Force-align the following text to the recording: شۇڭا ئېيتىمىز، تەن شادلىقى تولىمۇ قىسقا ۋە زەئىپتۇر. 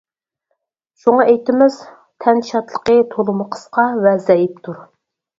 شۇڭا 1.01 1.25
ئېيتىمىز، 1.33 1.75
تەن 2.25 2.41
شادلىقى 2.47 2.95
تولىمۇ 3.11 3.45
قىسقا 3.57 3.85
ۋە 4.07 4.15
زەئىپتۇر. 4.29 4.81